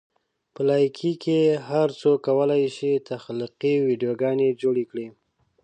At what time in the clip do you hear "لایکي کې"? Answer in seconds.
0.69-1.37